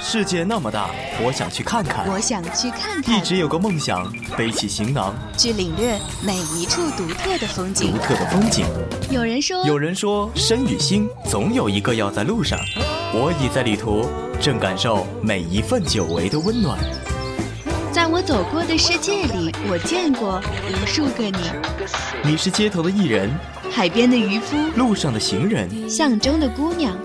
[0.00, 0.90] 世界那么大，
[1.22, 2.08] 我想去看看。
[2.08, 3.18] 我想去看看。
[3.18, 7.92] 一直有个梦想，背起行囊，去领略每一处独特的风景。
[7.92, 8.66] 独特的风景。
[9.10, 12.58] 有人说，有人说，身与心总有一个要在路上。
[13.14, 14.06] 我已在旅途，
[14.40, 16.78] 正感受每一份久违的温暖。
[17.92, 20.40] 在我走过的世界里，我见过
[20.70, 21.38] 无数个你。
[22.24, 23.30] 你是街头的艺人，
[23.70, 26.96] 海边的渔夫，路上的行人，巷中的姑娘。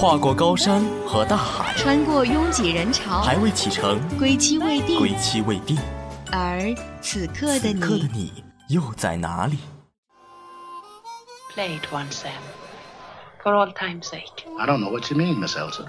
[0.00, 5.76] 跨过高山和大海，穿过拥挤人潮，还未启程，归期未定，归期未定。
[6.30, 9.58] 而此刻的你，此刻的你又在哪里
[11.52, 12.30] ？Play it once, Sam,
[13.42, 14.46] for all time's sake.
[14.56, 15.88] I don't know what you mean, Miss Elsa.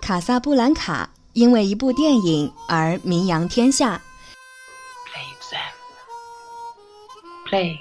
[0.00, 4.00] 卡萨布兰卡因为一部电影而名扬天下。
[5.04, 5.74] Play it, Sam.
[7.50, 7.78] Play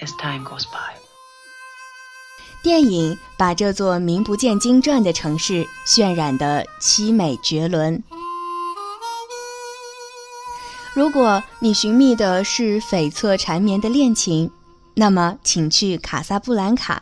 [0.00, 0.95] as time goes by.
[2.66, 8.02] 电影把这座名不见经传的城市渲染得凄美绝伦。
[10.92, 14.50] 如果你寻觅的是悱恻缠绵的恋情，
[14.94, 17.00] 那么请去卡萨布兰卡；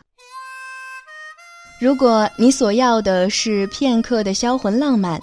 [1.81, 5.19] 如果你所要的是片刻的销魂浪漫，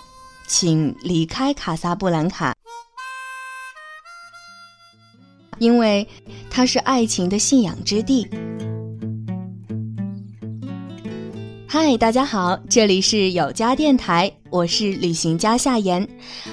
[0.49, 2.53] 请离开卡萨布兰卡，
[5.59, 6.05] 因为
[6.51, 8.29] 它是爱情的信仰之地。
[11.75, 16.07] 嗨，大家好，这里是有家电台，我是旅行家夏言。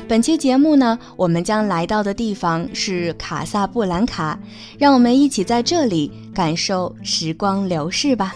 [0.07, 4.39] 本期节目呢，我们将来到的地方是卡萨布兰卡，
[4.77, 8.33] 让我们一起在这里感受时光流逝吧。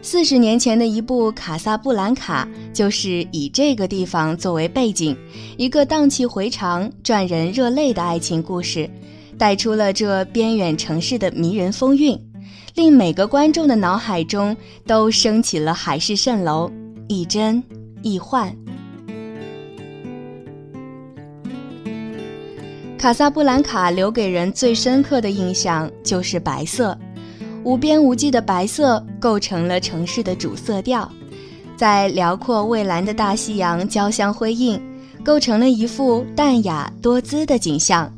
[0.00, 5.16] 四十年前的一部《卡萨布兰卡》，就是以这个地方作为背景，
[5.56, 8.88] 一个荡气回肠、赚人热泪的爱情故事，
[9.36, 12.16] 带出了这边远城市的迷人风韵。
[12.74, 16.70] 令每个观众的脑海中都升起了海市蜃楼，
[17.08, 17.62] 亦真
[18.02, 18.54] 亦幻。
[22.98, 26.98] 卡萨布兰卡留给人最深刻的印象就是白色，
[27.62, 31.08] 无边无际的白色构成了城市的主色调，
[31.76, 34.80] 在辽阔蔚蓝的大西洋交相辉映，
[35.24, 38.12] 构成了一幅淡雅多姿的景象。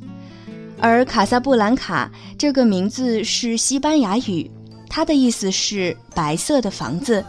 [0.81, 4.51] 而卡萨布兰卡这个名字是西班牙语，
[4.89, 7.25] 它的意思是白色的房子。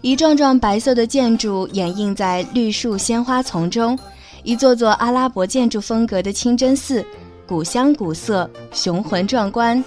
[0.00, 3.98] 一幢幢白色的建筑掩映在绿树鲜花丛中，
[4.42, 7.04] 一座座阿拉伯建筑风格的清真寺，
[7.46, 9.82] 古香古色，雄浑壮观。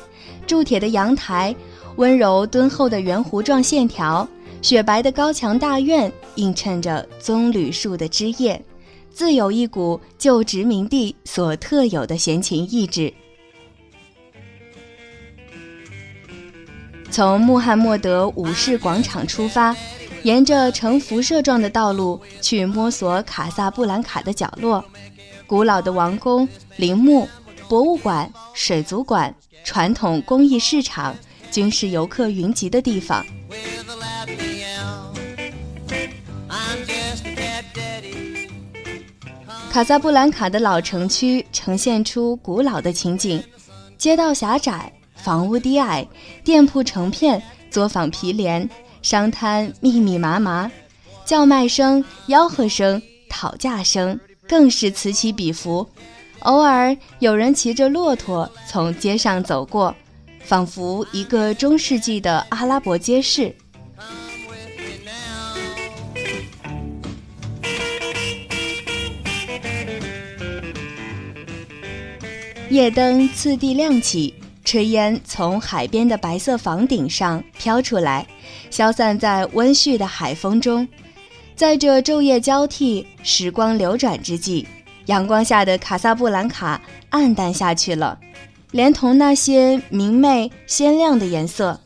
[0.48, 1.56] 铸铁的阳台，
[1.96, 4.28] 温柔敦厚的圆弧状线条，
[4.62, 8.62] 雪白的高墙大院，映衬着棕榈树的枝叶。
[9.14, 13.14] 自有一股旧殖民地所特有的闲情逸致。
[17.12, 19.76] 从穆罕默德五世广场出发，
[20.24, 24.84] 沿着呈辐射状的道路去摸索卡萨布兰卡的角落，
[25.46, 26.48] 古老的王宫、
[26.78, 27.28] 陵墓、
[27.68, 29.34] 博物馆、水族馆、
[29.66, 31.14] 传统工艺市场，
[31.52, 33.26] 均是游客云集的地方。
[39.72, 43.42] 卡萨布兰卡的老城区呈现出古老的情景，
[43.98, 46.06] 街道狭窄，房屋低矮，
[46.44, 48.70] 店铺成片，作坊毗连，
[49.02, 50.70] 商摊密密麻麻，
[51.24, 55.88] 叫卖声、吆喝声、讨价声更是此起彼伏。
[56.40, 59.96] 偶尔有人骑着骆驼从街上走过，
[60.44, 63.56] 仿佛一个中世纪的阿拉伯街市。
[72.72, 74.34] 夜灯次第亮起，
[74.64, 78.26] 炊烟从海边的白色房顶上飘出来，
[78.70, 80.88] 消散在温煦的海风中。
[81.54, 84.66] 在这昼夜交替、时光流转之际，
[85.08, 88.18] 阳光下的卡萨布兰卡暗淡下去了，
[88.72, 91.78] 连同那些明媚鲜亮的颜色：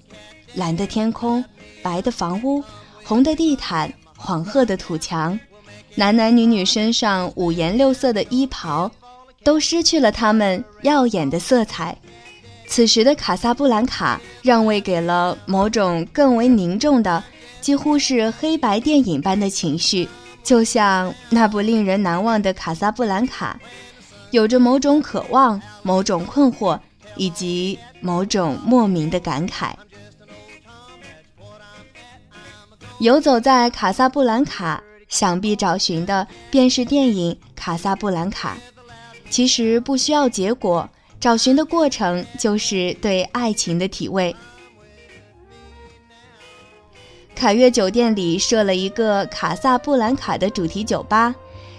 [0.53, 1.43] 蓝的天空、
[1.81, 2.63] 白的房屋、
[3.03, 5.39] 红的地毯、黄褐的土墙，
[5.95, 8.91] 男男女女身上五颜六色的衣袍。
[9.45, 11.95] 都失去了他们耀眼的色彩。
[12.67, 17.23] 此时的卡萨布兰卡让位给了某种更为凝重的，
[17.61, 20.09] 几乎是黑白电影般的情绪，
[20.43, 23.57] 就像那部令人难忘的《卡萨布兰卡》，
[24.31, 26.79] 有着某种渴望、某种困惑，
[27.15, 29.71] 以及某种莫名的感慨。
[32.97, 38.57] 游走在卡萨布兰卡，想必找寻的便是电影《卡萨布兰卡》。
[39.35, 40.89] 其实不需要结果，
[41.19, 44.33] 找寻的过程就是对爱情的体味。
[47.35, 51.35] 凯悦酒店里设了一个卡萨布兰卡的主题酒吧，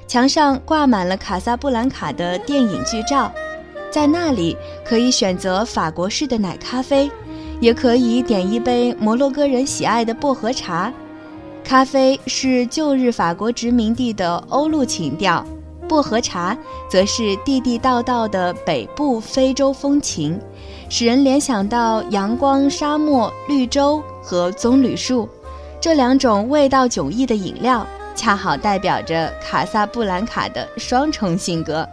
[0.07, 3.33] 墙上挂满了卡萨布兰卡的电影剧照。
[3.91, 4.55] 在那里
[4.85, 7.11] 可以选择法国式的奶咖啡，
[7.59, 10.93] 也可以点一杯摩洛哥人喜爱的薄荷茶。
[11.65, 15.43] 咖啡是旧日法国殖民地的欧陆情调，
[15.89, 16.57] 薄荷茶
[16.89, 20.41] 则是地地道道的北部非洲风情，
[20.89, 25.29] 使人联想到阳光、沙漠、绿洲和棕榈树。
[25.81, 31.89] 这两种味道迥异的饮料，恰好代表着卡萨布兰卡的双重性格。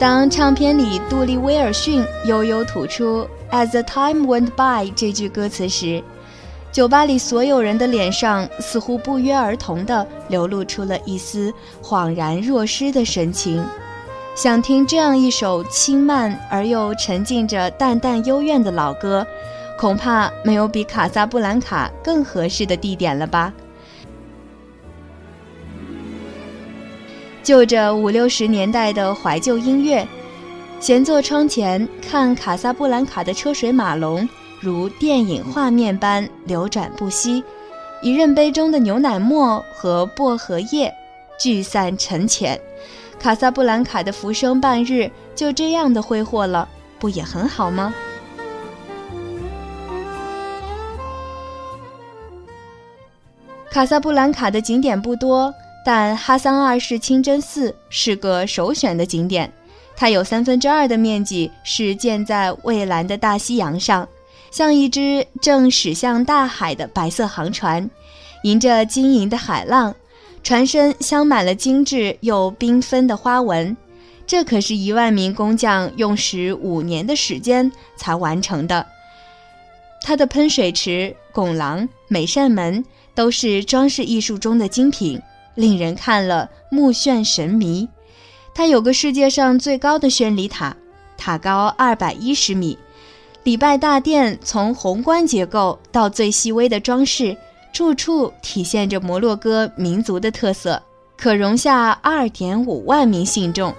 [0.00, 6.02] 当唱片里杜丽·威尔逊悠悠吐出 “As the time went by” 这句歌词时，
[6.72, 11.52] 酒吧里所有人的脸上似乎不约而同地流露出了一丝
[11.82, 13.62] 恍然若失的神情。
[14.34, 19.26] 想听这样一首轻慢而又沉浸着淡淡幽怨的老歌，
[19.78, 23.52] 恐怕没有比卡萨布兰卡更合适的地点了吧。
[27.42, 30.06] 就着五六十年代的怀旧音乐，
[30.78, 34.28] 闲坐窗前看卡萨布兰卡的车水马龙，
[34.60, 37.42] 如电影画面般流转不息。
[38.02, 40.92] 一任杯中的牛奶沫和薄荷叶
[41.38, 42.58] 聚散沉潜，
[43.18, 47.92] 卡萨布兰卡的浮生半日就这样的挥霍了，不也很好吗？
[53.70, 55.52] 卡萨布兰卡的景点不多。
[55.84, 59.50] 但哈桑二世清真寺是个首选的景点，
[59.96, 64.06] 它有三分之二的面积是建在蔚蓝的大西洋上，
[64.50, 67.88] 像一只正驶向大海的白色航船，
[68.42, 69.94] 迎着晶莹的海浪，
[70.42, 73.76] 船身镶满了精致又缤纷的花纹。
[74.26, 78.86] 这可是一万名工匠用时五年的时间才完成的。
[80.02, 82.84] 它的喷水池、拱廊、每扇门
[83.14, 85.20] 都是装饰艺术中的精品。
[85.60, 87.88] 令人看了目眩神迷。
[88.54, 90.76] 它有个世界上最高的宣礼塔，
[91.16, 92.76] 塔高二百一十米。
[93.44, 97.36] 礼拜大殿从宏观结构到最细微的装饰，
[97.72, 100.82] 处处体现着摩洛哥民族的特色，
[101.16, 103.74] 可容下二点五万名信众。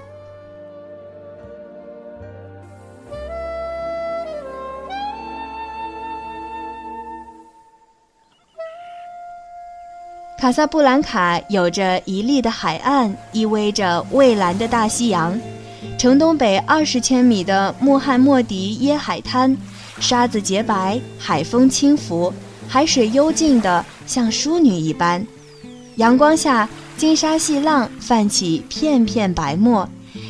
[10.41, 15.39] 卡萨布兰卡有着一立的海岸，依偎着蔚蓝的大西洋。
[15.99, 19.55] 城东北二十千米的穆罕默迪耶海滩，
[19.99, 22.33] 沙子洁白，海风轻拂，
[22.67, 25.23] 海水幽静的像淑女一般。
[25.97, 26.67] 阳光下，
[26.97, 29.87] 金沙细浪泛起片片白沫，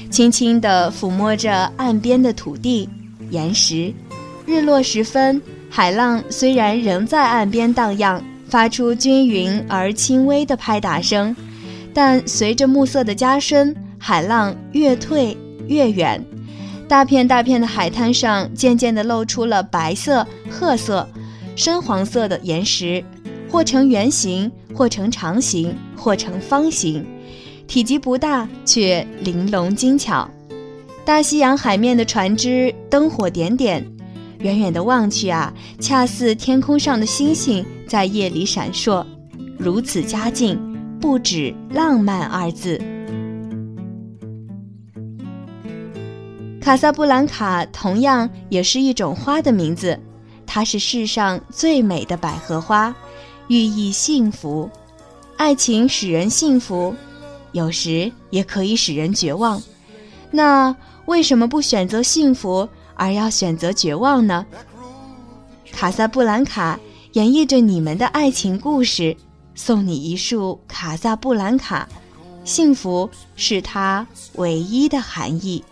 [0.10, 2.90] 轻轻地抚摸着岸边的土地、
[3.30, 3.94] 岩石。
[4.46, 8.22] 日落时分，海浪虽然仍在岸边荡漾。
[8.52, 11.34] 发出均匀而轻微的拍打声，
[11.94, 15.38] 但随着暮色的加深，海浪越退
[15.68, 16.22] 越远，
[16.86, 21.08] 大片大片的海滩上渐渐地露出了白色、褐色、
[21.56, 23.02] 深黄色的岩石，
[23.50, 27.06] 或呈圆形，或呈长形，或呈方形，
[27.68, 30.30] 体积不大却玲珑精巧。
[31.06, 33.88] 大西洋海面的船只灯火点点。
[34.40, 39.06] 远远的望去啊，恰似天空上的星星在夜里闪烁，
[39.60, 40.58] 如此佳境，
[41.02, 42.82] 不止浪漫二字。
[46.62, 50.00] 卡萨布兰卡同样也是一种花的名字，
[50.48, 52.96] 它是世上最美的百合花，
[53.50, 54.70] 寓意幸福。
[55.36, 56.96] 爱情使人幸福，
[57.52, 59.62] 有时也可以使人绝望。
[60.32, 60.74] 那
[61.08, 62.70] 为什么不选择幸福？
[62.96, 64.46] 而要选择绝望呢？
[65.74, 66.80] 卡萨布兰卡
[67.14, 69.16] 演绎着你们的爱情故事
[69.54, 71.88] 送你一束卡萨布兰卡
[72.46, 75.64] 幸福是它唯一的含义。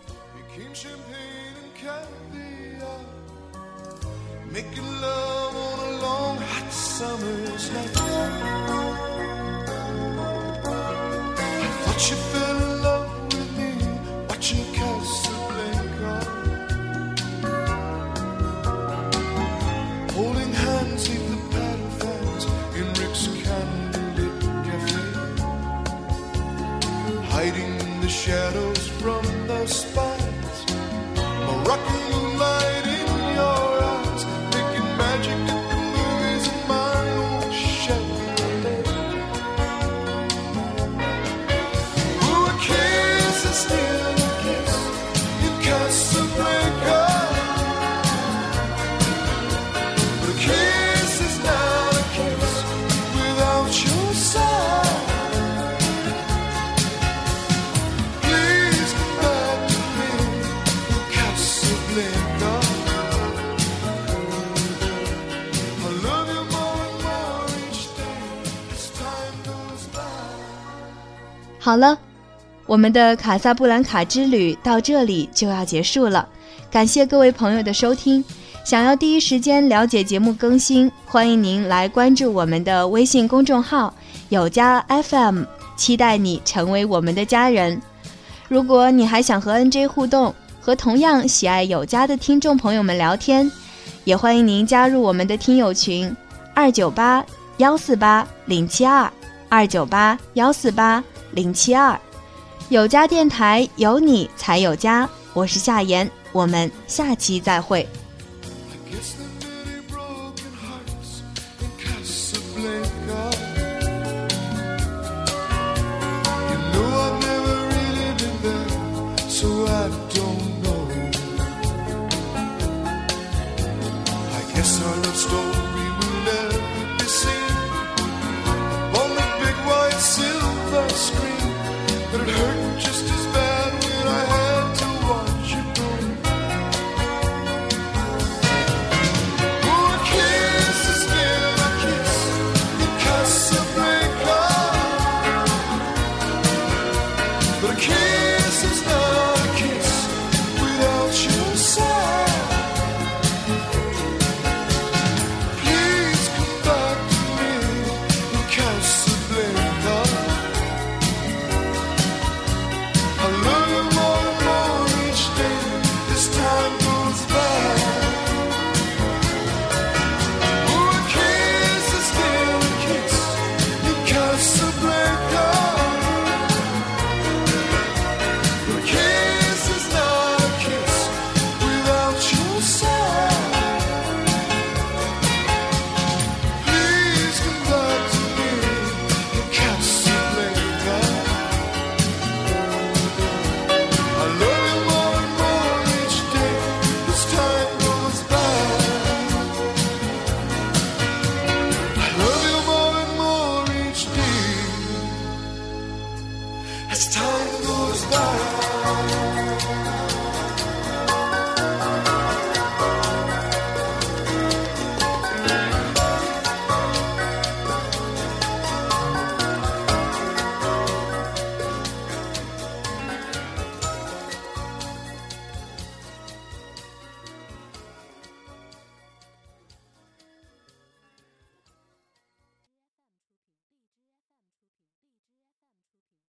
[71.62, 71.96] 好了
[72.66, 76.28] 我们的卡萨布兰卡之旅到这里就要结束了。
[76.70, 78.24] 感谢各位朋友的收听。
[78.64, 83.92] 想要第一时间了解节目更新欢迎您来关注我们的微信公众号
[84.28, 85.44] 有家 fm
[85.76, 87.80] 期待你成为我们的家人。
[88.48, 93.50] 如果你还想和 nj 互动和同样喜爱有家的听众朋友们聊天，
[94.04, 96.14] 也欢迎您加入我们的听友群：
[96.54, 97.24] 二九八
[97.56, 99.10] 幺四八零七二
[99.48, 101.02] 二九八幺四八
[101.32, 101.98] 零七二。
[102.68, 105.08] 有家电台，有你才有家。
[105.32, 107.88] 我是夏言，我们下期再会。